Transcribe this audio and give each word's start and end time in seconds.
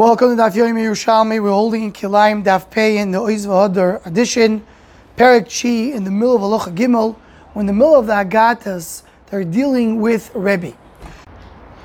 Welcome 0.00 0.34
to 0.34 0.42
Daf 0.42 0.52
Yomi 0.52 0.82
Yerushalmi. 0.82 1.42
We're 1.42 1.50
holding 1.50 1.82
in 1.82 1.92
Kilayim 1.92 2.42
Daf 2.42 2.70
Pei 2.70 2.96
in 2.96 3.10
the 3.10 3.18
Oiz 3.18 3.46
V'Hadar 3.46 4.06
edition, 4.06 4.66
Perik 5.14 5.44
Chi 5.44 5.94
in 5.94 6.04
the 6.04 6.10
middle 6.10 6.36
of 6.36 6.40
Alocha 6.40 6.74
Gimel. 6.74 7.16
We're 7.52 7.60
in 7.60 7.66
the 7.66 7.74
middle 7.74 7.96
of 7.96 8.06
the 8.06 8.14
Agatas. 8.14 9.02
They're 9.26 9.44
dealing 9.44 10.00
with 10.00 10.30
Rebbe. 10.34 10.72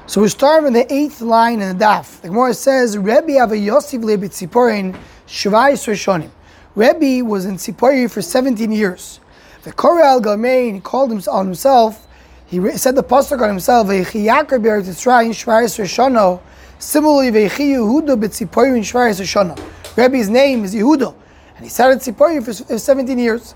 So 0.07 0.21
we 0.21 0.29
start 0.29 0.63
from 0.63 0.71
the 0.71 0.93
eighth 0.93 1.20
line 1.20 1.59
in 1.59 1.78
the 1.78 1.83
Daf. 1.83 2.21
The 2.21 2.29
Gemara 2.29 2.54
says, 2.54 2.97
Rebbe 2.97 3.33
Ava 3.33 3.58
Yosef 3.58 3.99
Lebit 3.99 4.29
Tziporin 4.29 4.97
Shvai 5.28 5.74
Srishonim. 5.74 6.32
Rebbe 6.74 7.26
was 7.26 7.44
in 7.44 7.58
Tzipori 7.58 8.10
for 8.10 8.22
17 8.22 8.72
years. 8.72 9.20
The 9.63 9.74
Koral 9.74 10.22
Gamein 10.22 10.82
called 10.82 11.10
himself 11.10 11.36
on 11.36 11.47
himself. 11.47 12.08
He 12.46 12.78
said 12.78 12.96
the 12.96 13.04
pasuk 13.04 13.42
on 13.42 13.50
himself, 13.50 13.88
"Veichiyakar 13.88 14.62
be'eretz 14.62 14.88
Yisrael 14.88 15.32
shvayis 15.32 15.78
rishono." 15.78 16.40
Similarly, 16.77 17.31
Veichi 17.31 17.71
Yehuda 17.71 18.20
b'tziporim 18.20 18.80
shvayis 18.80 19.21
rishono. 19.21 19.58
Rebbe's 19.95 20.27
name 20.30 20.66
is 20.66 20.76
Yehuda, 20.76 21.16
and 21.55 21.63
he 21.63 21.70
sat 21.70 22.02
started 22.02 22.16
Tziporim 22.17 22.44
for 22.44 22.77
17 22.77 23.17
years. 23.17 23.55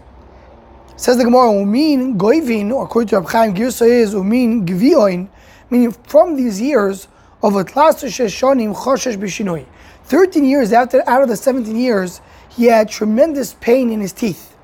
Says 0.95 1.17
the 1.17 1.25
Gemara, 1.25 1.51
"Umin 1.51 2.17
goivin," 2.17 2.71
or 2.73 2.85
according 2.85 3.09
to 3.09 3.17
Reb 3.17 3.29
Chaim 3.29 3.53
Girsa 3.53 3.87
is 3.87 4.13
"Umin 4.13 4.65
gvioin," 4.65 5.27
meaning 5.69 5.91
from 6.07 6.37
these 6.37 6.61
years 6.61 7.09
of 7.43 7.55
atlas 7.57 8.03
sheshonim 8.03 8.73
choshesh 8.73 9.17
b'shinoi. 9.17 9.65
13 10.05 10.45
years 10.45 10.71
after, 10.71 11.03
out 11.05 11.21
of 11.21 11.27
the 11.27 11.35
17 11.35 11.75
years, 11.75 12.21
he 12.47 12.65
had 12.65 12.89
tremendous 12.89 13.53
pain 13.59 13.91
in 13.91 13.99
his 13.99 14.13
teeth. 14.13 14.55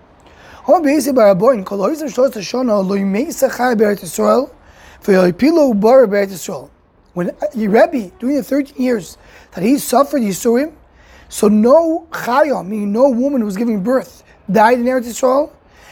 When 7.16 7.30
uh, 7.30 7.48
Rebbe, 7.56 8.12
during 8.20 8.36
the 8.36 8.44
13 8.44 8.76
years 8.76 9.18
that 9.54 9.64
he 9.64 9.78
suffered 9.80 10.22
Yisurim, 10.22 10.74
so 11.30 11.48
no 11.48 12.08
chayah, 12.12 12.68
meaning 12.68 12.92
no 12.92 13.10
woman 13.10 13.40
who 13.40 13.46
was 13.46 13.56
giving 13.56 13.82
birth, 13.82 14.24
died 14.52 14.80
in 14.80 14.86
Eretz 14.86 15.06
Yisrael, 15.06 15.52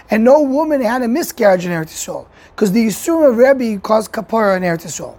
and 0.09 0.25
no 0.25 0.41
woman 0.41 0.81
had 0.81 1.01
a 1.01 1.07
miscarriage 1.07 1.65
in 1.65 1.71
Eretz 1.71 1.93
Yisrael, 1.93 2.27
because 2.53 2.73
the 2.73 2.87
Yisurim 2.87 3.29
of 3.29 3.37
Rebbe 3.37 3.81
caused 3.81 4.11
kapara 4.11 4.57
in 4.57 4.63
Eretz 4.63 4.85
Yisrael. 4.85 5.17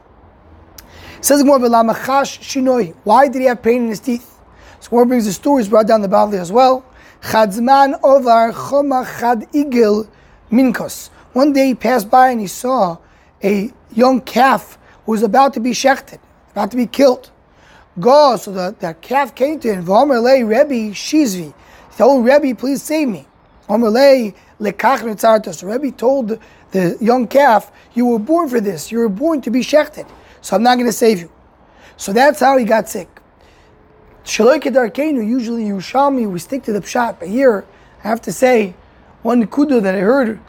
Says 1.23 1.43
more 1.43 1.59
shinoi. 1.59 2.95
Why 3.05 3.27
did 3.27 3.41
he 3.41 3.49
have 3.49 3.63
pain 3.63 3.85
in 3.85 3.89
his 3.89 4.01
teeth? 4.01 4.39
So 4.81 4.91
one 4.91 5.09
brings 5.09 5.25
the 5.25 5.33
stories 5.33 5.71
brought 5.71 5.87
down 5.87 6.03
the 6.03 6.09
Bavli 6.09 6.39
as 6.39 6.53
well. 6.53 6.85
Chadzman 7.23 7.99
Ovar 8.03 8.53
Choma 8.53 9.09
Chad 9.19 9.51
Igil 9.55 10.07
Minkos. 10.53 11.09
One 11.33 11.55
day 11.55 11.69
he 11.69 11.75
passed 11.75 12.11
by 12.11 12.29
and 12.29 12.43
he 12.43 12.47
saw 12.47 12.99
a 13.43 13.73
young 13.95 14.21
calf 14.21 14.77
who 15.05 15.13
was 15.13 15.23
about 15.23 15.55
to 15.55 15.61
be 15.61 15.71
shechted, 15.71 16.19
about 16.53 16.71
to 16.71 16.77
be 16.77 16.87
killed. 16.87 17.31
Go, 18.01 18.37
so 18.37 18.53
the, 18.53 18.75
that 18.81 19.01
calf 19.03 19.35
came 19.35 19.61
to 19.61 19.73
him. 19.73 19.85
V'omer 19.85 20.23
lei 20.23 20.43
Rebbe 20.43 20.93
Shizvi. 20.93 21.55
He 21.91 21.97
told 21.97 22.25
Rebbe, 22.25 22.55
please 22.59 22.83
save 22.83 23.09
me. 23.09 23.27
Omer 23.69 23.91
lei 23.91 24.35
lekach 24.61 25.01
netzartos. 25.01 25.63
Rebbe 25.63 25.97
told 25.97 26.39
the 26.73 26.99
young 27.01 27.29
calf, 27.29 27.71
you 27.95 28.07
were 28.07 28.19
born 28.19 28.49
for 28.49 28.61
this. 28.61 28.91
You 28.91 28.99
were 28.99 29.09
born 29.09 29.41
to 29.43 29.51
be 29.51 29.61
shechted. 29.61 30.09
So 30.41 30.57
I'm 30.57 30.63
not 30.63 30.75
going 30.75 30.87
to 30.87 30.93
save 30.93 31.21
you. 31.21 31.31
So 31.97 32.13
that's 32.13 32.41
how 32.41 32.57
he 32.57 32.65
got 32.65 32.89
sick. 32.89 33.09
Shaloi 34.25 34.61
Kedarkenu, 34.61 35.27
usually 35.27 35.65
Yerushalmi, 35.65 36.29
we 36.31 36.39
stick 36.39 36.63
to 36.65 36.73
the 36.73 36.81
Pshat, 36.81 37.21
but 37.21 37.29
here 37.29 37.65
I 38.03 38.09
have 38.09 38.23
to 38.23 38.33
say 38.33 38.75
one 39.23 39.47
kudo 39.47 39.83
that 39.83 39.95
I 39.95 39.99
heard 39.99 40.41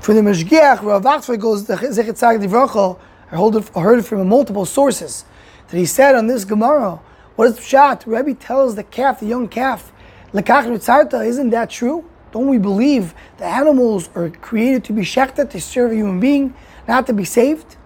from 0.00 0.14
the 0.14 0.22
Meshgiach, 0.22 0.82
Rav 0.82 1.02
Achsvay 1.02 1.38
goes, 1.38 1.66
the 1.66 1.74
Zechet 1.74 2.18
Tzag 2.18 2.42
Divracha, 2.42 2.98
I 3.30 3.36
heard 3.36 3.54
it, 3.54 3.68
heard 3.68 3.98
it 4.00 4.02
from 4.02 4.28
multiple 4.28 4.66
sources, 4.66 5.24
that 5.68 5.76
he 5.76 5.86
said 5.86 6.14
on 6.14 6.26
this 6.26 6.44
Gemara, 6.44 7.00
what 7.36 7.48
is 7.48 7.58
Pshat? 7.58 8.04
Rebbe 8.06 8.34
tells 8.34 8.74
the 8.74 8.82
calf, 8.82 9.20
the 9.20 9.26
young 9.26 9.48
calf, 9.48 9.92
Lekach 10.32 10.66
Ritzarta, 10.66 11.26
isn't 11.26 11.50
that 11.50 11.70
true? 11.70 12.04
Don't 12.32 12.48
we 12.48 12.58
believe 12.58 13.14
the 13.38 13.44
animals 13.44 14.08
are 14.14 14.30
created 14.30 14.84
to 14.84 14.92
be 14.92 15.02
shechted, 15.02 15.50
to 15.50 15.60
serve 15.60 15.92
a 15.92 15.94
human 15.94 16.20
being, 16.20 16.54
not 16.86 17.06
to 17.06 17.12
be 17.12 17.24
saved? 17.24 17.76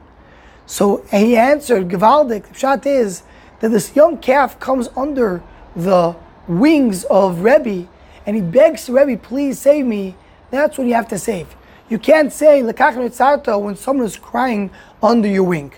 So 0.67 1.05
he 1.11 1.37
answered, 1.37 1.89
Gevaldik, 1.89 2.49
the 2.49 2.55
Pshat 2.55 2.87
is, 2.87 3.23
that 3.61 3.71
this 3.71 3.95
young 3.95 4.19
calf 4.19 4.59
comes 4.61 4.89
under 4.97 5.43
the 5.77 6.17
wings 6.47 7.05
of 7.05 7.41
Rebbe 7.41 7.89
and 8.27 8.37
he 8.37 8.43
begs 8.43 8.89
Rebbe, 8.89 9.17
please 9.17 9.59
save 9.59 9.87
me, 9.87 10.17
that's 10.51 10.79
what 10.79 10.87
you 10.87 10.95
have 10.95 11.09
to 11.09 11.19
save. 11.19 11.55
You 11.89 11.99
can't 11.99 12.33
say 12.33 12.62
Lekach 12.62 13.62
when 13.62 13.77
someone 13.77 14.06
is 14.06 14.17
crying 14.17 14.71
under 15.03 15.28
your 15.28 15.45
wing. 15.45 15.72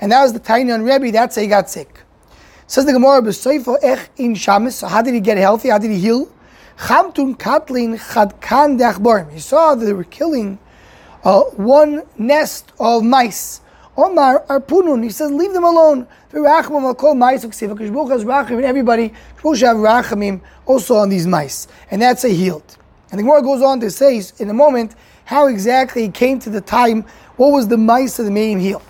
And 0.00 0.12
that 0.12 0.22
was 0.22 0.32
the 0.32 0.38
tiny 0.38 0.70
on 0.70 0.82
Rebbe, 0.82 1.10
that's 1.10 1.36
how 1.36 1.42
he 1.42 1.48
got 1.48 1.68
sick. 1.68 2.02
Says 2.68 2.84
the 2.84 2.92
Gemara, 2.92 3.18
ech 3.82 4.10
in 4.18 4.34
shamis. 4.34 4.72
So 4.72 4.86
how 4.86 5.02
did 5.02 5.14
he 5.14 5.20
get 5.20 5.38
healthy? 5.38 5.70
How 5.70 5.78
did 5.78 5.90
he 5.90 5.98
heal? 5.98 6.30
Chamtun 6.76 7.36
katlin 7.36 7.98
chadkan 7.98 8.78
dechborim. 8.78 9.32
He 9.32 9.40
saw 9.40 9.74
that 9.74 9.84
they 9.84 9.92
were 9.92 10.04
killing 10.04 10.58
uh, 11.24 11.40
one 11.56 12.02
nest 12.16 12.72
of 12.78 13.02
mice. 13.02 13.62
Omar 13.96 14.44
Arpunun, 14.48 15.02
he 15.02 15.10
says, 15.10 15.32
leave 15.32 15.52
them 15.52 15.64
alone. 15.64 16.06
They 16.30 16.38
rakhamu 16.38 16.96
ko 16.96 17.14
mice 17.14 17.44
uksebekh 17.44 17.90
vos 17.90 18.22
rakhamim 18.22 18.62
everybody, 18.62 19.12
everybody 19.36 19.58
should 19.58 19.66
have 19.66 19.78
rachamim 19.78 20.40
also 20.66 20.94
on 20.94 21.08
these 21.08 21.26
mice. 21.26 21.66
And 21.90 22.00
that's 22.00 22.22
a 22.22 22.28
healed. 22.28 22.76
And 23.10 23.18
the 23.18 23.24
Gemara 23.24 23.42
goes 23.42 23.62
on 23.62 23.80
to 23.80 23.90
say 23.90 24.22
in 24.38 24.50
a 24.50 24.54
moment 24.54 24.94
how 25.28 25.46
exactly 25.46 26.04
he 26.04 26.08
came 26.08 26.38
to 26.38 26.48
the 26.48 26.62
time, 26.62 27.04
what 27.36 27.52
was 27.52 27.68
the 27.68 27.76
mice 27.76 28.16
that 28.16 28.30
made 28.30 28.50
him 28.50 28.60
heal. 28.60 28.80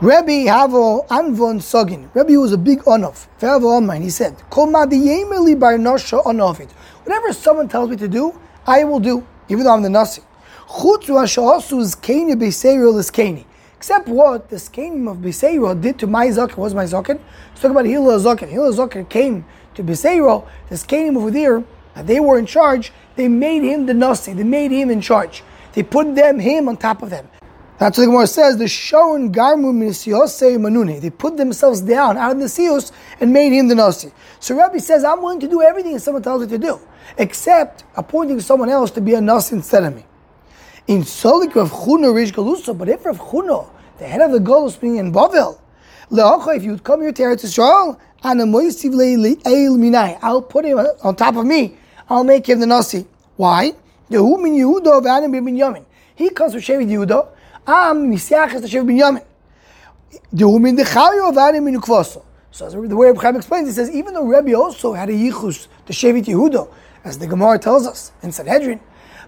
Rabbi 0.00 0.46
Havo 0.46 1.06
Anvon 1.08 1.60
Sogin. 1.60 2.08
Rabbi 2.14 2.36
was 2.36 2.54
a 2.54 2.56
big 2.56 2.78
onof. 2.84 3.26
And 3.94 4.02
he 4.02 4.08
said, 4.08 4.32
Whatever 7.04 7.32
someone 7.34 7.68
tells 7.68 7.90
me 7.90 7.96
to 7.96 8.08
do, 8.08 8.40
I 8.66 8.84
will 8.84 8.98
do, 8.98 9.26
even 9.50 9.64
though 9.64 9.74
I'm 9.74 9.82
the 9.82 9.90
nasi. 9.90 10.22
Except 13.76 14.08
what 14.08 14.48
the 14.48 14.58
scheme 14.58 15.06
of 15.06 15.18
Beseiro 15.18 15.78
did 15.78 15.98
to 15.98 16.06
my 16.06 16.28
Zaken 16.28 16.56
was 16.56 16.74
my 16.74 16.84
Zaken. 16.84 17.20
Let's 17.50 17.60
talk 17.60 17.72
about 17.72 17.84
Hillel 17.84 18.18
Zaken. 18.18 18.48
Hillel 18.48 18.72
Zaken 18.72 19.06
came 19.10 19.44
to 19.74 19.84
Beseiro, 19.84 20.48
the 20.70 20.78
scheme 20.78 21.18
over 21.18 21.30
there, 21.30 21.62
that 21.94 22.06
they 22.06 22.20
were 22.20 22.38
in 22.38 22.46
charge, 22.46 22.90
they 23.16 23.28
made 23.28 23.62
him 23.62 23.86
the 23.86 23.94
Nasi, 23.94 24.32
they 24.32 24.44
made 24.44 24.70
him 24.70 24.90
in 24.90 25.00
charge. 25.00 25.42
They 25.72 25.82
put 25.82 26.14
them, 26.14 26.38
him 26.38 26.68
on 26.68 26.76
top 26.76 27.02
of 27.02 27.10
them. 27.10 27.28
That's 27.78 27.98
what 27.98 28.04
the 28.04 28.10
Gemara 28.10 28.26
says, 28.26 28.58
the 28.58 28.68
Shon 28.68 29.32
Garmu 29.32 29.72
Manune. 29.72 31.00
They 31.00 31.10
put 31.10 31.36
themselves 31.36 31.80
down 31.80 32.16
out 32.16 32.32
of 32.32 32.38
the 32.38 32.44
Sios 32.44 32.92
and 33.20 33.32
made 33.32 33.52
him 33.52 33.68
the 33.68 33.74
Nasi. 33.74 34.12
So 34.38 34.54
Rabbi 34.54 34.78
says, 34.78 35.02
I'm 35.02 35.20
willing 35.20 35.40
to 35.40 35.48
do 35.48 35.62
everything 35.62 35.98
someone 35.98 36.22
tells 36.22 36.42
me 36.42 36.48
to 36.48 36.58
do, 36.58 36.78
except 37.18 37.84
appointing 37.96 38.40
someone 38.40 38.68
else 38.68 38.90
to 38.92 39.00
be 39.00 39.14
a 39.14 39.20
Nasi 39.20 39.56
instead 39.56 39.82
of 39.82 39.96
me. 39.96 40.04
In 40.86 41.02
Solik 41.02 41.54
Rav 41.54 41.70
Chuna 41.72 42.14
Rish 42.14 42.32
Galusa, 42.32 42.76
but 42.76 42.88
if 42.88 43.04
Rav 43.04 43.18
Chuna, 43.18 43.68
the 43.98 44.06
head 44.06 44.20
of 44.20 44.30
the 44.32 44.38
Galus 44.38 44.78
being 44.80 44.96
in 44.96 45.12
Bavel, 45.12 45.58
if 46.10 46.62
you 46.62 46.72
would 46.72 46.84
come 46.84 47.00
here 47.00 47.10
to 47.10 47.22
Eretz 47.22 47.44
Yisrael, 47.44 47.98
I'll 50.22 50.42
put 50.42 50.64
him 50.64 50.78
on 50.78 51.16
top 51.16 51.36
of 51.36 51.46
me. 51.46 51.78
I'll 52.12 52.24
make 52.24 52.46
him 52.46 52.60
the 52.60 52.66
Nasi. 52.66 53.06
Why? 53.36 53.72
The 54.10 54.22
woman 54.22 54.52
Yehuda, 54.52 55.24
and 55.24 55.86
he 56.14 56.28
comes 56.28 56.52
from 56.52 56.60
Shevet 56.60 56.86
Yehuda. 56.86 57.26
I'm 57.66 58.12
Misiachas 58.12 58.60
the 58.60 58.68
Shevet 58.68 58.84
Binyamin. 58.84 59.24
So 62.50 62.66
as 62.66 62.74
the 62.74 62.96
way 62.96 63.14
Chaim 63.14 63.36
explains, 63.36 63.68
he 63.68 63.72
says 63.72 63.90
even 63.90 64.12
though 64.12 64.26
Rebbe 64.26 64.52
also 64.54 64.92
had 64.92 65.08
a 65.08 65.12
yichus 65.12 65.68
to 65.86 65.94
Shevet 65.94 66.26
Yehuda, 66.26 66.68
as 67.02 67.16
the 67.16 67.26
Gemara 67.26 67.58
tells 67.58 67.86
us 67.86 68.12
in 68.22 68.30
Sanhedrin, 68.30 68.80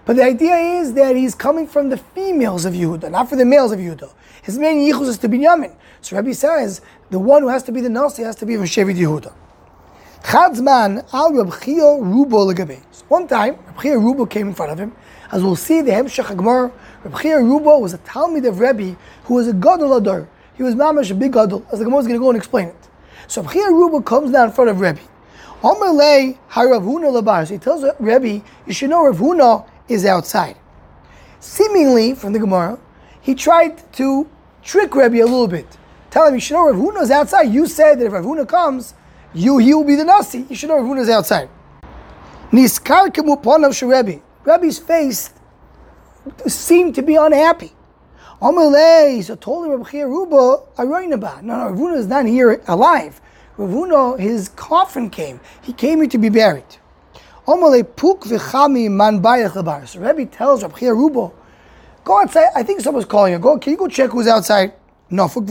but 0.05 0.15
the 0.17 0.23
idea 0.23 0.55
is 0.55 0.93
that 0.93 1.15
he's 1.15 1.33
coming 1.33 1.65
from 1.65 1.89
the 1.89 1.97
females 1.97 2.65
of 2.65 2.75
Yehuda, 2.75 3.09
not 3.09 3.27
for 3.27 3.35
the 3.35 3.45
males 3.45 3.71
of 3.71 3.79
Yehuda. 3.79 4.13
His 4.43 4.59
main 4.59 4.77
yichus 4.77 5.07
is 5.07 5.17
to 5.17 5.27
Binyamin. 5.27 5.75
So 6.01 6.17
Rabbi 6.17 6.33
says 6.33 6.81
the 7.09 7.17
one 7.17 7.41
who 7.41 7.47
has 7.47 7.63
to 7.63 7.71
be 7.71 7.81
the 7.81 7.89
Nasi 7.89 8.21
has 8.21 8.35
to 8.35 8.45
be 8.45 8.55
from 8.57 8.65
Shevet 8.65 8.95
Yehuda. 8.95 9.33
Chadzman 10.25 11.05
al 11.13 11.33
Reb 11.33 11.53
Chia 11.61 11.83
Rubo 11.83 12.51
legabe. 12.51 12.81
One 13.09 13.27
time, 13.27 13.57
Reb 13.67 13.79
Chia 13.79 13.95
Rubo 13.95 14.27
came 14.27 14.47
in 14.47 14.53
front 14.55 14.71
of 14.71 14.79
him. 14.79 14.91
As 15.31 15.43
we'll 15.43 15.55
see, 15.55 15.81
the 15.81 15.91
Hemshech 15.91 16.25
Hagmar, 16.25 16.71
Reb 17.03 17.21
Chia 17.21 17.37
Rubo 17.37 17.79
was 17.79 17.93
a 17.93 17.99
Talmud 17.99 18.43
of 18.45 18.59
Rebbe 18.59 18.97
who 19.25 19.35
was 19.35 19.47
a 19.47 19.53
Gadol 19.53 19.95
Adar. 19.95 20.27
He 20.55 20.63
was 20.63 20.73
mamash 20.73 21.11
a 21.11 21.13
big 21.13 21.31
Gadol, 21.31 21.63
as 21.71 21.77
the 21.77 21.85
Gemara 21.85 21.99
is 21.99 22.07
going 22.07 22.19
to 22.19 22.23
go 22.23 22.29
and 22.29 22.37
explain 22.37 22.69
it. 22.69 22.89
So 23.27 23.43
Reb 23.43 23.51
Chia 23.51 23.65
Rubo 23.65 24.03
comes 24.03 24.31
down 24.31 24.47
in 24.47 24.53
front 24.55 24.71
of 24.71 24.79
Rebbe. 24.79 24.99
Omerlei 25.61 26.39
Harav 26.49 26.81
Huna 26.81 27.21
Labar. 27.21 27.45
So 27.45 27.53
he 27.53 27.59
tells 27.59 27.85
Rebbe, 27.99 28.43
you 28.65 28.73
should 28.73 28.89
know 28.89 29.05
Rav 29.05 29.17
Huna 29.17 29.69
is 29.87 30.05
outside. 30.05 30.57
Seemingly, 31.39 32.15
from 32.15 32.33
the 32.33 32.39
Gemara, 32.39 32.79
he 33.21 33.35
tried 33.35 33.93
to 33.93 34.27
trick 34.63 34.95
Rebbe 34.95 35.17
a 35.17 35.29
little 35.29 35.47
bit. 35.47 35.77
Tell 36.09 36.25
him, 36.27 36.33
you 36.33 36.39
should 36.39 36.55
know 36.55 36.65
Rav 36.65 36.77
Huna 36.77 37.03
is 37.03 37.11
outside. 37.11 37.43
You 37.43 37.67
said 37.67 37.99
that 37.99 38.07
if 38.07 38.11
Rav 38.11 38.25
Huna 38.25 38.47
comes, 38.47 38.95
you 39.35 39.57
he 39.57 39.73
will 39.73 39.83
be 39.83 39.95
the 39.95 40.05
Nasi. 40.05 40.45
You 40.49 40.55
should 40.55 40.69
know 40.69 40.79
Rav 40.79 40.97
is 40.97 41.09
outside. 41.09 41.49
Niskar 42.51 43.09
of 43.13 43.89
Rebbe. 43.89 44.21
Rebbe's 44.45 44.79
face 44.79 45.33
seemed 46.47 46.95
to 46.95 47.01
be 47.01 47.15
unhappy. 47.15 47.73
Amalei, 48.41 49.23
so 49.23 49.35
told 49.35 49.65
him 49.65 49.81
Rabbi 49.81 50.01
Ruba, 50.01 50.63
Aroinaba. 50.77 51.41
No, 51.41 51.57
no, 51.57 51.69
Rav 51.69 51.77
Huna 51.77 51.97
is 51.97 52.07
not 52.07 52.25
here 52.25 52.61
alive. 52.67 53.19
Rav 53.57 53.69
Huna, 53.69 54.19
his 54.19 54.49
coffin 54.49 55.09
came. 55.09 55.39
He 55.61 55.73
came 55.73 55.99
here 55.99 56.09
to 56.09 56.17
be 56.17 56.29
buried. 56.29 56.77
Omale 57.47 57.83
puk 57.95 58.23
v'chami 58.23 58.89
man 58.89 59.21
bayach 59.21 59.87
So 59.87 59.99
Rebbe 59.99 60.25
tells 60.25 60.63
Rabbi 60.63 60.79
Rubo, 60.79 61.33
go 62.03 62.21
outside. 62.21 62.49
I 62.55 62.63
think 62.63 62.81
someone's 62.81 63.05
calling 63.05 63.33
you. 63.33 63.39
Go, 63.39 63.57
can 63.57 63.71
you 63.71 63.77
go 63.77 63.87
check 63.87 64.11
who's 64.11 64.27
outside? 64.27 64.73
No, 65.09 65.27
fuk 65.27 65.45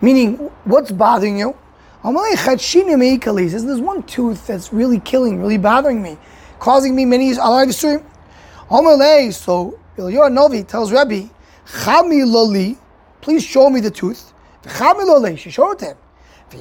Meaning, 0.01 0.37
what's 0.65 0.91
bothering 0.91 1.39
you? 1.39 1.55
Amalei 2.03 3.51
says, 3.51 3.65
there's 3.65 3.81
one 3.81 4.03
tooth 4.05 4.47
that's 4.47 4.73
really 4.73 5.01
killing, 5.01 5.41
really 5.41 5.59
bothering 5.59 6.03
me, 6.03 6.17
causing 6.59 6.97
me 6.97 7.05
many 7.05 7.31
Amalei, 7.33 9.33
so 9.33 9.79
Eliyahu 9.97 10.33
Novi 10.33 10.63
tells 10.63 10.91
Rebbe, 10.91 11.29
Chami 11.67 12.25
loli, 12.25 12.79
please 13.21 13.45
show 13.45 13.69
me 13.69 13.81
the 13.81 13.91
tooth. 13.91 14.33
Chami 14.63 15.05
loli. 15.05 15.37
She 15.37 15.51
showed 15.51 15.81
him. 15.81 15.97
So 16.51 16.59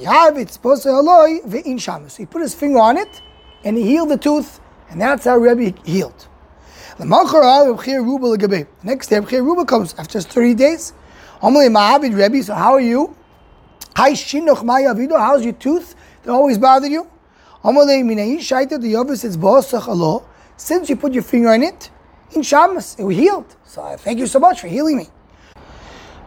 he 2.18 2.26
put 2.26 2.42
his 2.42 2.54
finger 2.54 2.78
on 2.78 2.96
it 2.96 3.22
and 3.64 3.76
he 3.76 3.84
healed 3.84 4.10
the 4.10 4.16
tooth, 4.16 4.60
and 4.90 5.00
that's 5.00 5.24
how 5.24 5.36
Rebbe 5.36 5.76
healed. 5.84 6.28
The 7.02 8.66
next 8.84 9.08
day, 9.08 9.18
Rebbe 9.18 9.42
Ruba 9.42 9.64
comes 9.64 9.92
after 9.98 10.20
30 10.20 10.54
days. 10.54 10.92
Rebbe, 11.42 12.42
so 12.44 12.54
how 12.54 12.74
are 12.74 12.80
you? 12.80 13.16
How's 13.96 14.32
your 14.32 15.52
tooth 15.54 15.96
that 16.22 16.30
always 16.30 16.58
bothered 16.58 16.92
you? 16.92 17.08
Since 20.56 20.88
you 20.88 20.96
put 20.96 21.12
your 21.12 21.24
finger 21.24 21.48
on 21.48 21.62
it, 21.64 21.90
in 22.36 22.42
Shabbos, 22.42 22.96
it 22.96 23.02
was 23.02 23.16
healed. 23.16 23.56
So 23.64 23.82
uh, 23.82 23.96
thank 23.96 24.20
you 24.20 24.28
so 24.28 24.38
much 24.38 24.60
for 24.60 24.68
healing 24.68 24.98
me. 24.98 25.08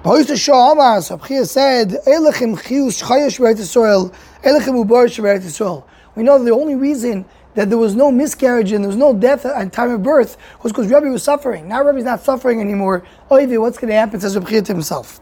Ba'ois 0.03 0.37
Shah 0.37 0.99
so 0.99 1.17
Abchia 1.17 1.47
said, 1.47 1.91
Elechem 2.05 2.57
chiyus 2.57 3.01
chayash 3.01 3.39
Eretz 3.39 3.59
Yisrael, 3.59 4.13
Elechem 4.43 4.85
ubarish 4.85 5.23
Eretz 5.23 5.45
Yisrael. 5.45 5.85
We 6.15 6.23
know 6.23 6.43
the 6.43 6.51
only 6.51 6.75
reason 6.75 7.23
that 7.55 7.69
there 7.69 7.77
was 7.77 7.95
no 7.95 8.11
miscarriage 8.11 8.71
and 8.71 8.83
there 8.83 8.89
was 8.89 8.97
no 8.97 9.13
death 9.13 9.45
at 9.45 9.73
time 9.73 9.91
of 9.91 10.03
birth 10.03 10.37
was 10.61 10.71
because 10.71 10.87
Rabbi 10.87 11.07
was 11.07 11.23
suffering. 11.23 11.67
Now 11.67 11.83
Rabbi's 11.83 12.03
not 12.03 12.21
suffering 12.21 12.61
anymore. 12.61 13.03
Oivi, 13.31 13.59
what's 13.59 13.77
going 13.77 13.89
to 13.89 13.95
happen? 13.95 14.19
Says 14.19 14.37
Rabbi 14.37 14.59
to 14.59 14.73
himself. 14.73 15.19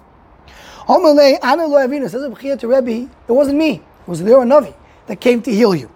Omelei, 0.87 1.37
Ana 1.41 1.65
lo 1.67 1.77
avina, 1.77 2.09
says 2.09 2.23
Rabbi 2.23 2.55
to 2.55 2.67
Rabbi, 2.67 3.05
it 3.27 3.31
wasn't 3.31 3.57
me. 3.57 3.75
It 3.75 4.07
was 4.07 4.19
the 4.19 4.25
Navi 4.25 4.73
that 5.07 5.21
came 5.21 5.41
to 5.43 5.51
heal 5.51 5.73
you. 5.73 5.89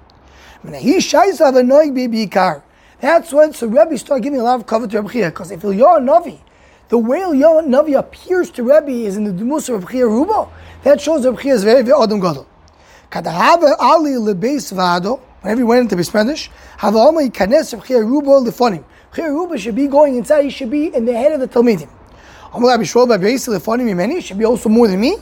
That's 3.00 3.34
when 3.34 3.54
so 3.54 3.68
Rabbi 3.68 3.96
started 3.96 4.24
giving 4.24 4.40
a 4.40 4.44
lot 4.44 4.60
of 4.60 4.66
cover 4.66 4.88
to 4.88 5.02
Rabbi 5.02 5.30
because 5.30 5.52
if 5.52 5.64
a 5.64 5.68
Navi, 5.68 6.40
the 6.90 6.98
way 6.98 7.20
Eliyahu 7.20 7.68
Navi 7.68 8.00
appears 8.00 8.50
to 8.52 8.64
Rebbe 8.64 9.06
is 9.06 9.18
in 9.18 9.26
the 9.26 9.32
Demusa 9.32 9.76
of 9.76 9.90
Chia 9.90 10.06
Rubo. 10.06 10.50
That 10.84 11.02
shows 11.02 11.24
Chia 11.42 11.54
is 11.54 11.64
very, 11.64 11.82
very 11.84 12.02
Adam 12.02 12.22
Gadol. 12.22 12.48
Kadahava 13.12 13.76
Ali 13.80 14.12
Lebeis 14.12 14.72
Vado, 14.74 15.20
whenever 15.48 15.62
he 15.62 15.64
went 15.64 15.90
into 15.90 15.96
Bismedish, 15.96 16.50
have 16.76 16.94
Alma 16.98 17.22
Kanes 17.22 17.72
of 17.72 17.86
Chia 17.88 18.00
Rubo 18.00 18.46
Lefonim. 18.46 18.84
Chia 19.16 19.30
Rubo 19.30 19.58
should 19.58 19.76
be 19.76 19.88
going 19.88 20.18
inside, 20.18 20.44
he 20.44 20.50
should 20.50 20.70
be 20.70 20.94
in 20.94 21.06
the 21.06 21.14
head 21.14 21.32
of 21.32 21.40
the 21.40 21.48
Talmidim. 21.48 21.88
Amalei 22.52 22.78
Bishol 22.78 23.08
Beis 23.18 23.48
Lefonim 23.48 23.90
Imeni, 23.90 24.22
should 24.22 24.38
be 24.38 24.44
also 24.44 24.68
more 24.68 24.90
than 24.90 25.00
me. 25.00 25.16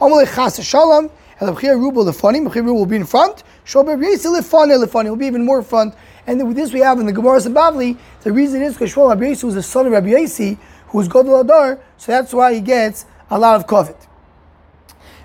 Amalei 0.00 0.34
Chas 0.34 0.64
Shalom, 0.64 1.10
Rubo 1.40 2.10
Lefonim, 2.10 2.50
Chia 2.50 2.62
Rubo 2.62 2.74
will 2.74 2.86
be 2.86 2.96
in 2.96 3.04
front. 3.04 3.42
Shol 3.66 3.84
Beis 3.84 4.24
Lefonim 4.24 4.82
Lefonim 4.82 5.10
will 5.10 5.16
be 5.16 5.26
even 5.26 5.44
more 5.44 5.62
front. 5.62 5.94
And 6.26 6.48
with 6.48 6.56
this 6.56 6.72
we 6.72 6.80
have 6.80 6.98
in 6.98 7.04
the 7.04 7.12
Gemara 7.12 7.38
Sabavli, 7.38 7.98
the 8.22 8.32
reason 8.32 8.62
is 8.62 8.72
because 8.72 8.94
Shmuel 8.94 9.10
Rabbi 9.10 9.28
was 9.44 9.54
the 9.56 9.62
son 9.62 9.84
of 9.84 9.92
Rabbi 9.92 10.08
Yasi, 10.08 10.56
who's 10.86 11.06
Godel 11.06 11.42
Adar, 11.42 11.78
so 11.98 12.12
that's 12.12 12.32
why 12.32 12.54
he 12.54 12.62
gets 12.62 13.04
a 13.28 13.38
lot 13.38 13.56
of 13.56 13.66
covet. 13.66 14.05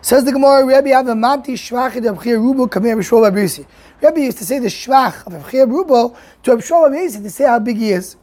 Says 0.04 0.24
the 0.26 0.32
Gemara, 0.32 0.66
Rabbi 0.66 0.90
Avamati 0.90 1.54
Shvach 1.54 1.96
of 1.98 2.18
Chir 2.18 2.40
Rubo 2.40 2.68
Kamir 2.68 2.98
B'Shol 2.98 3.22
Rabbi 3.22 3.48
Rabbi 4.02 4.22
used 4.22 4.40
to 4.40 4.46
say 4.46 4.58
the 4.58 4.68
Shvach 4.68 5.28
of 5.28 5.34
Chir 5.48 5.68
Rubo 5.68 6.16
to 6.42 6.58
B'Shol 6.58 6.90
Rabbi 6.90 7.06
to 7.22 7.30
say 7.30 7.46
how 7.46 7.60
big 7.60 7.78
he 7.78 7.92
is. 7.92 8.16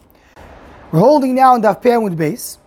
We're 0.90 0.98
holding 0.98 1.36
now 1.36 1.54
on 1.54 1.62
Daf 1.62 1.80
Peah 1.80 2.02
with 2.02 2.18
base. 2.18 2.58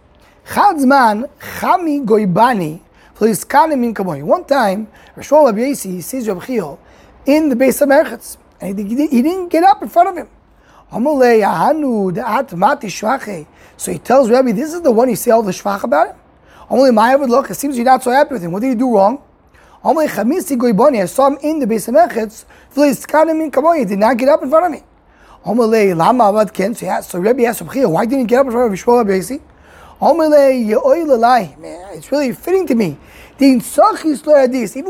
Chadzman 0.46 1.30
Chami 1.60 2.06
Goibani 2.06 2.80
Fliskanim 3.18 3.84
in 3.84 3.94
Kamoy. 3.94 4.24
One 4.24 4.46
time, 4.46 4.88
Rishol 5.18 5.46
Rabbi 5.48 5.74
he 5.74 6.00
sees 6.00 6.26
Rabbi 6.30 6.46
Chio 6.46 6.80
in 7.26 7.50
the 7.50 7.56
base 7.58 7.82
of 7.82 7.90
Merchatz, 7.90 8.38
and 8.62 8.80
he, 8.80 9.08
he 9.08 9.22
didn't 9.22 9.50
get 9.50 9.66
up 9.66 9.84
in 9.84 9.90
front 9.90 10.08
of 10.08 10.16
him. 10.16 10.30
So 13.78 13.92
he 13.92 14.00
tells 14.00 14.30
Rabbi, 14.30 14.52
this 14.54 14.74
is 14.74 14.82
the 14.82 14.92
one 14.92 15.10
you 15.10 15.18
say 15.18 15.32
all 15.32 15.44
the 15.44 15.52
shvach 15.52 15.84
about 15.84 16.08
him? 16.08 16.16
Only 16.72 16.92
my 16.92 17.16
look, 17.16 17.52
it 17.52 17.56
seems 17.56 17.76
you're 17.76 17.84
not 17.84 18.02
so 18.02 18.12
happy 18.12 18.36
with 18.36 18.44
him. 18.44 18.54
What 18.54 18.62
did 18.62 18.70
he 18.70 18.76
do 18.76 18.96
wrong? 18.96 19.22
Only 19.84 20.08
Chamisi 20.08 20.56
Goiboni, 20.58 21.02
I 21.02 21.06
saw 21.06 21.28
him 21.28 21.38
in 21.44 21.60
the 21.60 21.68
base 21.68 21.90
of 21.90 21.96
Mechetz, 21.96 22.46
he 22.74 23.86
did 23.86 24.00
not 24.00 24.16
get 24.16 24.30
up 24.30 24.42
in 24.42 24.50
front 24.50 24.66
of 24.68 24.72
me. 24.72 24.82
Omelei 25.46 25.94
Lama 25.94 26.32
Avad 26.32 26.54
Ken, 26.54 26.74
so, 26.74 26.86
yeah, 26.86 27.02
so 27.02 27.20
Rabbi 27.20 27.44
asked 27.44 27.62
why 27.62 28.06
didn't 28.06 28.20
he 28.20 28.26
get 28.26 28.40
up 28.40 28.46
in 28.46 28.54
front 28.54 28.72
of 28.72 28.80
Yishmael 28.80 29.04
Abesi? 29.04 29.42
Omelei 30.00 31.58
man, 31.60 31.90
it's 31.92 32.10
really 32.10 32.32
fitting 32.32 32.66
to 32.68 32.76
me. 32.76 32.98
Even 33.38 33.60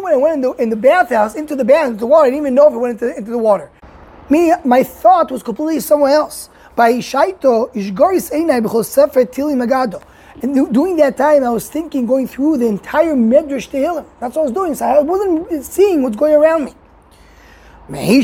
when 0.03 0.13
I 0.13 0.17
went 0.17 0.35
in 0.35 0.41
the, 0.41 0.51
in 0.59 0.69
the 0.69 0.75
bathhouse, 0.75 1.33
into 1.33 1.55
the 1.55 1.65
bath, 1.65 1.87
into 1.87 2.01
the 2.01 2.05
water, 2.05 2.27
I 2.27 2.29
didn't 2.29 2.43
even 2.43 2.53
know 2.53 2.67
if 2.67 2.73
it 2.75 2.77
went 2.77 3.01
into, 3.01 3.17
into 3.17 3.31
the 3.31 3.39
water. 3.39 3.71
Meaning, 4.29 4.53
my 4.65 4.83
thought 4.83 5.31
was 5.31 5.41
completely 5.41 5.79
somewhere 5.79 6.11
else. 6.11 6.49
By 6.75 6.93
Shaito, 6.95 7.73
Ishgoris 7.73 8.31
Einai 8.31 8.61
B'chol 8.63 8.85
Sefer 8.85 9.25
Tili 9.25 9.55
Magado. 9.55 10.03
And 10.41 10.73
during 10.73 10.95
that 10.97 11.17
time, 11.17 11.43
I 11.43 11.49
was 11.49 11.69
thinking, 11.69 12.07
going 12.07 12.27
through 12.27 12.57
the 12.57 12.65
entire 12.65 13.13
Medrash 13.13 13.69
Tehillim. 13.69 14.05
That's 14.19 14.35
what 14.35 14.41
I 14.41 14.45
was 14.45 14.51
doing. 14.51 14.73
So 14.73 14.85
I 14.85 14.99
wasn't 14.99 15.63
seeing 15.63 16.01
what's 16.01 16.15
going 16.15 16.33
around 16.33 16.65
me. 16.65 16.73
Mehi 17.87 18.23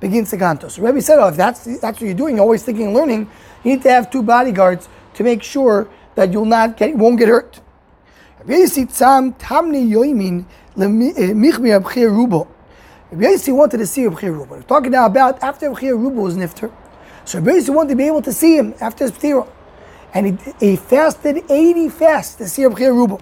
begins. 0.00 0.30
So 0.30 0.82
Rabbi 0.82 0.98
said, 0.98 1.18
oh, 1.18 1.28
if 1.28 1.36
that's, 1.36 1.64
that's 1.80 2.00
what 2.00 2.06
you're 2.06 2.14
doing, 2.14 2.36
you're 2.36 2.42
always 2.42 2.62
thinking 2.64 2.86
and 2.86 2.94
learning, 2.94 3.30
you 3.62 3.72
need 3.72 3.82
to 3.82 3.90
have 3.90 4.10
two 4.10 4.22
bodyguards 4.22 4.88
to 5.14 5.22
make 5.22 5.42
sure 5.42 5.88
that 6.16 6.32
you'll 6.32 6.44
not 6.44 6.76
get, 6.76 6.96
won't 6.96 7.18
get 7.18 7.28
hurt. 7.28 7.60
Rabbi 8.40 8.66
Tamni 8.66 9.92
eh, 10.76 11.32
Abchir 11.78 12.10
Rubo. 12.10 12.46
Wanted 13.10 13.78
to 13.78 13.86
see 13.86 14.06
Rabbi 14.06 14.26
Ruba. 14.26 14.54
We're 14.54 14.62
talking 14.62 14.90
now 14.90 15.06
about 15.06 15.42
after 15.42 15.70
Rabbi 15.70 15.88
Ruba 15.88 16.20
was 16.20 16.36
nifter. 16.36 16.70
So 17.24 17.38
Rabbi 17.40 17.70
wanted 17.70 17.90
to 17.90 17.96
be 17.96 18.06
able 18.06 18.22
to 18.22 18.32
see 18.32 18.56
him 18.56 18.74
after 18.80 19.04
his 19.04 19.12
ptira. 19.12 19.48
And 20.12 20.38
he, 20.38 20.52
he 20.60 20.76
fasted 20.76 21.44
80 21.50 21.88
fasts 21.88 22.34
to 22.36 22.48
see 22.48 22.64
Rabbi 22.64 22.86
Ruba. 22.86 23.18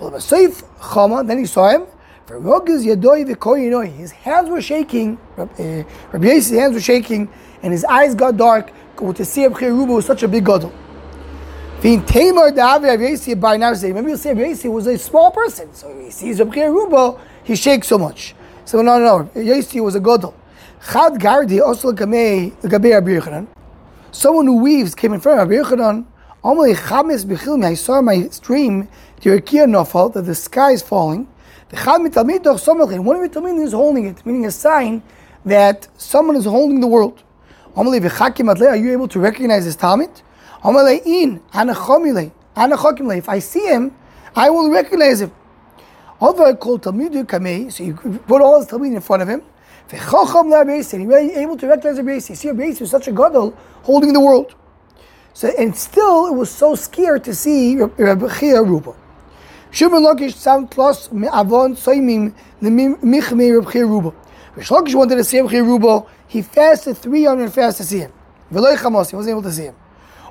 Well, 0.00 0.12
Basayf 0.12 0.62
Chama, 0.78 1.26
then 1.26 1.38
he 1.38 1.46
saw 1.46 1.68
him. 1.70 1.86
His 2.28 4.10
hands 4.12 4.50
were 4.50 4.60
shaking. 4.60 5.18
Eh, 5.38 5.82
Rabbi 6.12 6.26
Yossi's 6.26 6.50
hands 6.50 6.74
were 6.74 6.80
shaking, 6.80 7.28
and 7.62 7.72
his 7.72 7.84
eyes 7.86 8.14
got 8.14 8.36
dark 8.36 8.70
to 8.98 9.24
see 9.24 9.46
Rabbi 9.46 9.66
Ruba 9.66 9.94
was 9.94 10.06
such 10.06 10.22
a 10.22 10.28
big 10.28 10.44
gadol. 10.44 10.72
Maybe 11.82 11.90
you'll 11.90 12.06
say 12.06 13.34
Rabbi 13.34 14.50
Yossi 14.50 14.70
was 14.70 14.86
a 14.88 14.98
small 14.98 15.30
person, 15.30 15.72
so 15.74 15.98
he 15.98 16.10
sees 16.10 16.38
Rabbi 16.38 16.64
Ruba, 16.64 17.18
he 17.44 17.56
shakes 17.56 17.88
so 17.88 17.96
much. 17.96 18.34
So 18.64 18.82
no, 18.82 18.98
no, 18.98 19.22
no. 19.22 19.30
Yosi 19.40 19.82
was 19.82 19.94
a 19.94 20.00
godel. 20.00 20.34
Chad 20.80 21.14
Gardi 21.14 21.60
also 21.60 21.92
Gabei 21.92 22.52
Rabbi 22.62 23.10
Yochanan. 23.10 23.48
Someone 24.12 24.46
who 24.46 24.62
weaves 24.62 24.94
came 24.94 25.12
in 25.12 25.20
front 25.20 25.40
of 25.40 25.48
Rabbi 25.48 25.62
Yochanan. 25.62 26.06
Amalei 26.44 26.76
chamis 26.76 27.24
b'chilmi, 27.24 27.64
I 27.64 27.74
saw 27.74 28.00
my 28.00 28.30
dream, 28.40 28.88
the 29.20 29.30
Rekia 29.30 29.66
nofal, 29.66 30.12
that 30.14 30.22
the 30.22 30.36
sky 30.36 30.70
is 30.70 30.82
falling. 30.82 31.26
The 31.70 31.76
chad 31.76 32.00
mitalmid 32.00 32.44
doch 32.44 32.58
somelchin, 32.58 33.02
one 33.02 33.16
of 33.16 33.22
your 33.22 33.28
talmidim 33.28 33.64
is 33.64 33.72
holding 33.72 34.06
it, 34.06 34.24
meaning 34.24 34.46
a 34.46 34.52
sign 34.52 35.02
that 35.44 35.88
someone 35.96 36.36
is 36.36 36.44
holding 36.44 36.80
the 36.80 36.86
world. 36.86 37.24
Amalei 37.74 38.00
v'chakim 38.00 38.48
adle, 38.48 38.68
are 38.68 38.76
you 38.76 38.92
able 38.92 39.08
to 39.08 39.18
recognize 39.18 39.64
this 39.64 39.76
talmid? 39.76 40.22
Amalei 40.62 41.04
in, 41.04 41.40
anachomile, 41.52 42.30
anachokimle, 42.54 43.18
if 43.18 43.28
I 43.28 43.40
see 43.40 43.66
him, 43.66 43.92
I 44.36 44.48
will 44.48 44.70
recognize 44.70 45.22
him. 45.22 45.32
Although 46.20 46.46
I 46.46 46.52
call 46.54 46.78
talmidu 46.78 47.24
kamei, 47.24 47.72
so 47.72 47.82
you 47.82 47.94
put 47.94 48.40
all 48.40 48.60
his 48.60 48.68
talmid 48.68 48.94
in 48.94 49.00
front 49.00 49.22
of 49.22 49.28
him, 49.28 49.42
v'chocham 49.88 50.92
and 50.92 51.02
you're 51.02 51.18
able 51.18 51.56
to 51.56 51.66
recognize 51.66 51.98
a 51.98 52.02
beis. 52.02 52.28
You 52.28 52.34
see 52.34 52.48
a 52.48 52.54
beis 52.54 52.78
who's 52.78 52.90
such 52.90 53.08
a 53.08 53.12
gadol 53.12 53.54
holding 53.82 54.12
the 54.12 54.20
world. 54.20 54.54
So, 55.34 55.48
and 55.58 55.76
still, 55.76 56.26
it 56.26 56.34
was 56.34 56.50
so 56.50 56.74
scared 56.74 57.24
to 57.24 57.34
see 57.34 57.76
Rabbi 57.76 58.38
Chia 58.38 58.62
Ruba. 58.62 58.94
Shimon 59.70 60.02
Lakish 60.02 60.34
sound 60.34 60.70
plus 60.70 61.08
avon 61.08 61.76
soimim 61.76 62.34
michme 62.60 63.58
Rabbi 63.58 63.70
Chia 63.70 63.86
Ruba. 63.86 64.12
Rish 64.54 64.68
Lakish 64.68 64.94
wanted 64.94 65.16
to 65.16 65.24
see 65.24 65.38
Rabbi 65.40 65.50
Chia 65.52 65.62
Ruba. 65.62 66.04
He 66.26 66.42
fasted 66.42 66.96
300 66.96 67.52
fasts 67.52 67.78
to 67.78 67.84
see 67.84 67.98
him. 67.98 68.12
V'loy 68.52 68.76
chamos, 68.76 69.10
he 69.10 69.16
wasn't 69.16 69.32
able 69.32 69.42
to 69.42 69.52
see 69.52 69.64
him. 69.64 69.76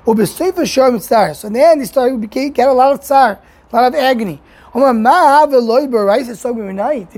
Ubesefer 0.04 0.66
Shem 0.66 0.98
Tzar. 0.98 1.34
So 1.34 1.48
in 1.48 1.54
the 1.54 1.62
end, 1.62 1.80
he 1.80 1.86
started 1.86 2.20
became, 2.20 2.50
get 2.52 2.68
a 2.68 2.72
lot 2.72 2.92
of 2.92 3.00
tsar, 3.00 3.38
a 3.72 3.76
lot 3.76 3.88
of 3.88 3.94
agony. 3.94 4.40
Did 4.74 4.82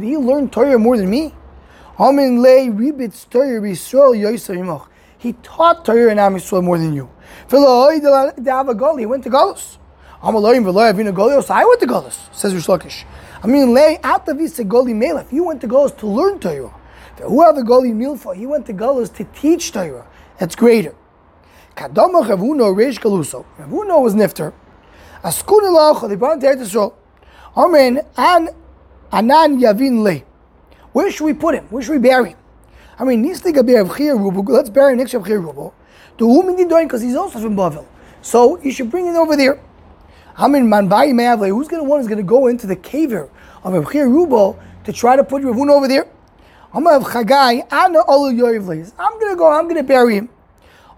he 0.02 0.16
learn 0.16 0.48
Torah 0.48 0.78
more 0.78 0.96
than 0.96 1.10
me? 1.10 1.34
He 2.00 2.06
taught 5.42 5.84
Torah 5.84 6.10
and 6.10 6.18
Am 6.18 6.34
Yisrael 6.34 6.64
more 6.64 6.78
than 6.78 6.94
you. 6.94 7.10
He 7.50 7.56
went 9.06 9.22
to 9.24 9.30
Golios. 9.30 9.78
I 10.22 11.64
went 11.66 11.80
to 11.80 11.86
Galus, 11.86 12.34
says 12.34 12.54
Rish 12.54 12.68
Lakish. 12.68 13.04
I 13.42 13.46
mean, 13.46 13.74
lay 13.74 13.98
out 14.02 14.24
the 14.24 14.32
visa 14.32 14.64
Goli 14.64 14.94
Melech. 14.96 15.30
You 15.30 15.44
went 15.44 15.60
to 15.60 15.68
Galus 15.68 15.94
to 15.98 16.06
learn 16.06 16.38
Torah. 16.38 16.74
Whoever 17.18 17.62
Goli 17.62 17.92
Milfa, 17.92 18.34
he 18.34 18.46
went 18.46 18.64
to 18.66 18.72
Galus 18.72 19.12
to 19.16 19.24
teach 19.38 19.70
Torah. 19.70 20.06
That's 20.38 20.54
greater. 20.56 20.94
Kadama 21.76 22.24
Chavuno 22.24 22.74
Reish 22.74 22.98
Galuso. 22.98 23.44
Chavuno 23.58 24.02
was 24.02 24.14
Nifter. 24.14 24.54
Askun 25.22 25.64
Elach, 25.64 26.08
they 26.08 26.16
brought 26.16 26.32
him 26.34 26.40
to 26.40 26.46
Eretz 26.46 26.62
Yisrael. 26.62 26.94
Amen. 27.54 28.00
An 28.16 28.48
Anan 29.12 29.60
Yavin 29.60 30.02
Le. 30.02 30.29
Where 30.92 31.10
should 31.10 31.24
we 31.24 31.34
put 31.34 31.54
him? 31.54 31.64
Where 31.70 31.82
should 31.82 31.92
we 31.92 31.98
bury 31.98 32.30
him? 32.30 32.38
I 32.98 33.04
mean, 33.04 33.24
Nisli 33.24 33.52
Gaber 33.52 33.86
Rubu. 33.86 34.48
Let's 34.48 34.68
bury 34.68 34.92
him 34.92 34.98
next 34.98 35.12
to 35.12 35.20
Rubu. 35.20 35.72
To 36.18 36.26
whom 36.26 36.56
he 36.56 36.64
doing? 36.64 36.86
Because 36.86 37.00
he's 37.00 37.16
also 37.16 37.38
from 37.38 37.56
Bavel. 37.56 37.86
So 38.22 38.60
you 38.60 38.70
should 38.70 38.90
bring 38.90 39.06
it 39.06 39.16
over 39.16 39.36
there. 39.36 39.60
I 40.36 40.48
mean, 40.48 40.66
Manbai 40.66 41.12
Mavle, 41.12 41.48
who's 41.48 41.68
going 41.68 41.82
to 41.82 41.88
want 41.88 42.02
is 42.02 42.08
going 42.08 42.18
to 42.18 42.24
go 42.24 42.46
into 42.48 42.66
the 42.66 42.76
caver 42.76 43.30
of 43.64 43.72
Rav 43.72 43.84
Rubo 43.86 44.58
to 44.84 44.92
try 44.92 45.16
to 45.16 45.24
put 45.24 45.42
Ravun 45.42 45.70
over 45.70 45.88
there? 45.88 46.06
I'm 46.72 46.84
going 46.84 47.02
to 47.02 47.06
Chagai. 47.08 47.66
I'm 47.70 47.92
going 47.92 49.32
to 49.32 49.36
go, 49.36 49.50
I'm 49.50 49.64
going 49.64 49.76
to 49.76 49.82
bury 49.82 50.16
him. 50.16 50.28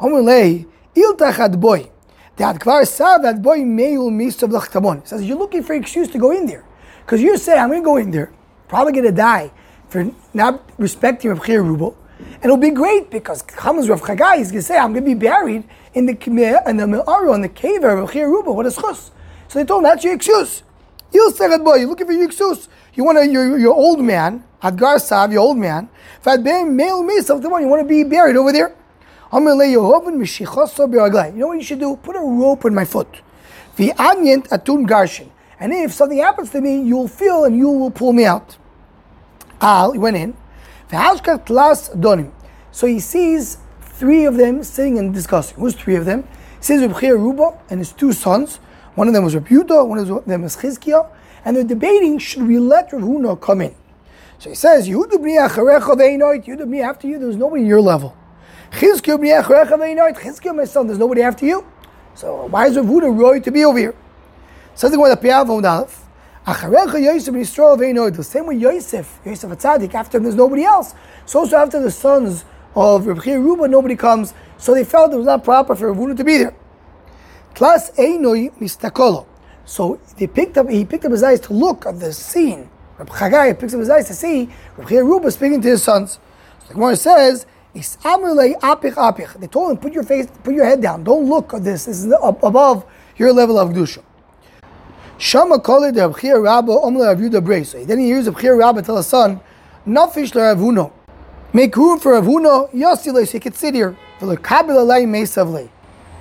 I'm 0.01 0.11
going 0.11 0.67
to 0.95 1.57
Boy. 1.59 1.91
That 2.37 2.59
Kvar 2.59 3.23
that 3.23 3.43
boy 3.43 3.59
Meul 3.59 4.11
Misav 4.11 4.51
Lachtamon. 4.51 5.07
Says, 5.07 5.23
you're 5.23 5.39
looking 5.39 5.63
for 5.63 5.75
excuse 5.75 6.09
to 6.09 6.19
go 6.19 6.31
in 6.31 6.47
there. 6.47 6.65
Because 7.05 7.21
you 7.23 7.37
say, 7.37 7.59
I'm 7.59 7.69
going 7.69 7.83
to 7.83 7.85
go 7.85 7.97
in 7.99 8.11
there, 8.11 8.33
probably 8.69 8.93
going 8.93 9.05
to 9.05 9.13
die 9.13 9.53
for 9.93 10.11
not 10.33 10.63
respecting 10.79 11.31
Rav 11.31 11.41
Rubo. 11.41 11.95
And 12.19 12.45
it'll 12.45 12.57
be 12.57 12.71
great 12.71 13.11
because 13.11 13.43
comes 13.43 13.89
Rav 13.89 14.01
Chagai, 14.01 14.39
he's 14.39 14.51
going 14.51 14.63
to 14.63 14.67
say, 14.67 14.79
I'm 14.79 14.93
going 14.93 15.05
to 15.05 15.11
be 15.11 15.15
buried 15.15 15.65
in 15.93 16.07
the 16.07 16.17
in 16.67 16.77
the 16.79 16.87
Me'ara, 16.87 17.35
in 17.35 17.43
the 17.43 17.49
cave 17.49 17.85
of 17.85 17.99
Rav 17.99 18.15
Ruba. 18.15 18.53
What 18.53 18.67
is 18.67 18.77
chus? 18.77 19.11
So 19.49 19.59
they 19.59 19.67
told 19.67 19.81
him, 19.81 19.91
that's 19.91 20.03
your 20.03 20.15
excuse. 20.15 20.63
You'll 21.13 21.31
say 21.31 21.59
boy, 21.59 21.75
you're 21.75 21.89
looking 21.89 22.07
for 22.07 22.15
your 22.15 22.25
excuse. 22.25 22.69
You 22.95 23.05
want 23.05 23.19
to, 23.19 23.29
you're, 23.31 23.59
you're 23.59 23.75
old 23.75 24.01
man, 24.01 24.45
Adgar 24.63 24.99
Sav, 24.99 25.31
your 25.31 25.43
old 25.43 25.59
man. 25.59 25.91
Fad 26.23 26.43
Ben 26.43 26.75
Me'el 26.75 27.03
Misav, 27.03 27.43
the 27.43 27.51
one, 27.51 27.61
you 27.63 27.69
want 27.69 27.83
to 27.83 27.89
be 27.89 28.03
buried 28.03 28.37
over 28.37 28.51
there. 28.51 28.75
Your 29.35 29.69
You 29.69 31.39
know 31.39 31.47
what 31.49 31.59
you 31.59 31.63
should 31.63 31.81
do? 31.81 31.97
Put 31.97 32.17
a 32.17 32.21
rope 32.21 32.65
in 32.65 32.75
my 32.75 32.85
foot. 32.85 33.21
And 33.79 35.73
if 35.73 35.93
something 35.93 36.19
happens 36.19 36.51
to 36.51 36.61
me, 36.61 36.83
you'll 36.83 37.09
feel 37.09 37.45
and 37.45 37.57
you 37.57 37.71
will 37.71 37.91
pull 37.91 38.13
me 38.13 38.25
out. 38.25 38.57
Al, 39.63 39.93
he 39.93 39.99
went 39.99 40.17
in. 40.17 40.37
So 42.73 42.87
he 42.87 43.01
sees 43.01 43.59
three 43.81 44.25
of 44.25 44.37
them 44.37 44.63
sitting 44.65 44.99
and 44.99 45.15
discussing. 45.15 45.57
Who's 45.57 45.75
three 45.75 45.95
of 45.95 46.05
them? 46.05 46.27
He 46.59 46.65
says 46.65 46.83
Reb 46.83 47.01
Ruba 47.01 47.59
and 47.71 47.79
his 47.79 47.93
two 47.93 48.13
sons. 48.13 48.57
One 48.95 49.09
of 49.09 49.15
them 49.15 49.25
was 49.25 49.35
Reb 49.35 49.49
Yudah, 49.49 49.87
one 49.89 49.99
of 49.99 50.25
them 50.27 50.43
was 50.43 50.57
Chizkiah, 50.57 51.09
and 51.45 51.57
they're 51.57 51.65
debating 51.65 52.19
should 52.19 52.47
we 52.47 52.59
let 52.59 52.93
Rav 52.93 53.03
Huna 53.03 53.41
come 53.41 53.63
in. 53.63 53.75
So 54.39 54.51
he 54.51 54.57
says, 54.57 54.89
Yehuda 54.89 55.13
b'ni 55.13 55.49
acharecha 55.49 55.97
ve'inoit, 55.97 56.45
Yehuda 56.45 56.63
b'ni 56.63 56.83
after 56.83 57.07
you, 57.07 57.19
there's 57.19 57.37
nobody 57.37 57.63
in 57.63 57.69
your 57.69 57.81
level. 57.81 58.17
Chizkiah 58.73 59.17
b'ni 59.19 59.43
acharecha 59.43 59.79
ve'inoit, 59.79 60.19
Chizkiah 60.19 60.55
my 60.55 60.65
son, 60.65 60.89
there's 60.89 60.99
nobody 60.99 61.23
after 61.23 61.47
you. 61.47 61.65
So 62.15 62.47
why 62.47 62.67
is 62.67 62.77
Rav 62.77 62.85
Huna 62.85 63.17
roy 63.19 63.41
to 63.41 63.51
be 63.51 63.65
over 63.65 63.79
here? 63.79 63.95
Says 64.75 64.91
the 64.91 64.97
that 64.99 65.23
Piav 65.23 65.49
Aleph. 65.49 66.02
The 66.45 68.25
same 68.25 68.47
way 68.47 68.57
Yosef, 68.57 69.21
Yosef 69.25 69.51
Atzadik, 69.51 69.95
after 69.95 70.19
him 70.19 70.25
there's 70.25 70.35
nobody 70.35 70.65
else. 70.65 70.93
So 71.25 71.39
also 71.41 71.57
after 71.57 71.81
the 71.81 71.91
sons 71.91 72.45
of 72.75 73.07
Reb 73.07 73.25
Ruba, 73.25 73.69
nobody 73.69 73.95
comes. 73.95 74.35
So 74.59 74.75
they 74.75 74.83
felt 74.83 75.13
it 75.13 75.19
was 75.19 75.27
not 75.27 75.45
proper 75.45 75.77
for 75.77 75.95
Ravuna 75.95 76.17
to 76.17 76.25
be 76.25 76.39
there. 76.39 76.55
Tlas 77.55 77.95
Einoi 77.97 78.53
Mistakolo. 78.59 79.27
So 79.65 80.01
they 80.19 80.27
picked 80.27 80.59
up, 80.59 80.69
he 80.69 80.85
picked 80.85 81.05
up 81.05 81.13
his 81.13 81.23
eyes 81.23 81.39
to 81.41 81.53
look 81.53 81.87
at 81.87 82.01
the 82.01 82.13
scene. 82.13 82.69
Reb 82.99 83.09
Chagai 83.11 83.57
picks 83.57 83.75
up 83.75 83.79
his 83.81 83.91
eyes 83.91 84.09
to 84.09 84.15
see 84.15 84.49
Reb 84.77 84.91
Ruba 84.91 85.31
speaking 85.31 85.61
to 85.63 85.69
his 85.69 85.85
sons. 85.85 86.19
So 86.63 86.69
the 86.69 86.75
Gemara 86.75 86.97
says, 86.97 87.47
apich 87.73 88.95
apich. 88.95 89.35
They 89.39 89.47
told 89.47 89.71
him, 89.71 89.77
put 89.77 89.93
your 89.93 90.03
face, 90.03 90.27
put 90.43 90.55
your 90.55 90.65
head 90.65 90.83
down. 90.83 91.05
Don't 91.05 91.29
look 91.29 91.55
at 91.55 91.63
this. 91.63 91.85
This 91.85 92.05
is 92.05 92.13
above 92.21 92.85
your 93.17 93.33
level 93.33 93.61
of 93.61 93.71
Gdusha. 93.71 94.03
Shama 95.23 95.61
called 95.61 95.95
the 95.95 96.01
Abchir 96.01 96.43
Rabba 96.43 96.73
Omla 96.73 97.15
Yudah 97.15 97.47
Breis. 97.47 97.87
Then 97.87 98.01
he 98.01 98.07
hears 98.07 98.27
Abchir 98.27 98.59
Rabba 98.59 98.83
tell 98.83 98.97
his 98.97 99.07
son, 99.07 99.41
Nafish 99.87 100.33
Ravuno. 100.33 100.91
Make 101.53 101.77
room 101.77 102.01
for 102.01 102.21
Ravuno, 102.21 102.69
Yosile, 102.73 103.25
so 103.25 103.33
he 103.35 103.39
could 103.39 103.55
sit 103.55 103.73
here. 103.73 103.97
For 104.19 104.27
the 104.27 104.37
Kabbalah 104.37 104.83
Lay 104.83 105.05
Mesavle. 105.05 105.69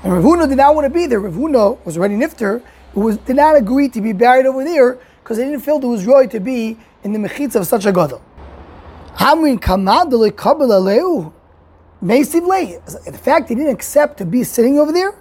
And 0.03 0.13
Ravuno 0.13 0.47
did 0.47 0.57
not 0.57 0.75
want 0.75 0.85
to 0.85 0.91
be 0.91 1.07
there. 1.07 1.19
Ravuno 1.19 1.83
was 1.83 1.97
already 1.97 2.13
nifter, 2.13 2.61
who 2.93 3.01
was, 3.01 3.17
did 3.17 3.37
not 3.37 3.55
agree 3.57 3.89
to 3.89 4.01
be 4.01 4.13
buried 4.13 4.45
over 4.45 4.63
there 4.63 4.99
because 5.23 5.39
he 5.39 5.45
didn't 5.45 5.61
feel 5.61 5.77
it 5.77 5.87
was 5.87 6.05
right 6.05 6.29
to 6.29 6.39
be 6.39 6.77
in 7.03 7.11
the 7.11 7.17
mechitz 7.17 7.55
of 7.55 7.65
such 7.65 7.87
a 7.87 7.91
gadol. 7.91 8.21
Hamrin 9.15 9.59
Kamadale 9.59 10.35
Kabbalah 10.35 10.79
Leu. 10.79 11.33
The 12.03 13.19
fact 13.19 13.49
he 13.49 13.55
didn't 13.55 13.73
accept 13.73 14.19
to 14.19 14.25
be 14.25 14.43
sitting 14.43 14.77
over 14.77 14.91
there 14.91 15.15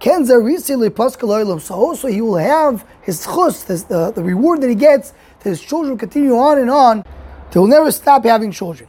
so 0.00 1.74
also 1.74 2.08
he 2.08 2.20
will 2.20 2.36
have 2.36 2.84
his 3.02 3.24
chus, 3.24 3.64
the, 3.64 4.12
reward 4.16 4.60
that 4.60 4.68
he 4.68 4.76
gets, 4.76 5.12
that 5.40 5.50
his 5.50 5.60
children 5.60 5.98
continue 5.98 6.36
on 6.36 6.58
and 6.58 6.70
on, 6.70 7.04
they 7.50 7.58
will 7.58 7.66
never 7.66 7.90
stop 7.90 8.24
having 8.24 8.52
children. 8.52 8.88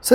So 0.00 0.14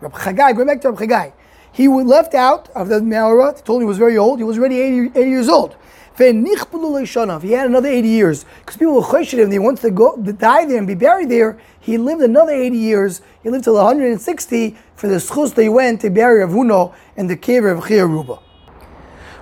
Rabbi 0.00 0.18
Chagai, 0.18 0.56
go 0.56 0.64
back 0.64 0.80
to 0.80 0.90
Rabbi 0.90 1.06
Chagai. 1.06 1.32
He 1.70 1.86
left 1.86 2.34
out 2.34 2.68
of 2.70 2.88
the 2.88 3.00
Me'ara, 3.00 3.54
told 3.64 3.80
him 3.80 3.86
he 3.86 3.88
was 3.88 3.98
very 3.98 4.16
old, 4.18 4.38
he 4.38 4.44
was 4.44 4.58
already 4.58 4.80
80, 4.80 5.18
80 5.20 5.30
years 5.30 5.48
old. 5.48 5.76
He 6.18 7.52
had 7.52 7.66
another 7.66 7.88
80 7.88 8.08
years. 8.08 8.44
Because 8.60 8.76
people 8.76 8.94
were 8.94 9.02
questioning 9.02 9.46
him, 9.46 9.52
he 9.52 9.58
wants 9.58 9.82
to 9.82 9.90
go 9.90 10.16
to 10.16 10.32
die 10.32 10.64
there 10.64 10.78
and 10.78 10.86
be 10.86 10.94
buried 10.94 11.28
there. 11.28 11.58
He 11.78 11.96
lived 11.96 12.22
another 12.22 12.52
80 12.52 12.76
years. 12.76 13.22
He 13.42 13.50
lived 13.50 13.64
till 13.64 13.74
160 13.74 14.76
for 14.96 15.06
the 15.06 15.16
schus 15.16 15.54
they 15.54 15.68
went 15.68 16.00
to 16.00 16.10
bury 16.10 16.44
Avuno 16.44 16.92
in 17.16 17.28
the 17.28 17.36
cave 17.36 17.64
of 17.64 17.86
Chia 17.86 18.04
Ruba. 18.04 18.40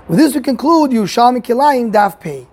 With 0.06 0.18
this 0.18 0.35
we 0.35 0.42
conclude 0.42 0.90
Yerushalmi 0.90 1.42
Kilayim 1.42 1.92
Daf 1.92 2.21
Pei. 2.21 2.47